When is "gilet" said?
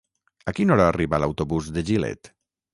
1.93-2.35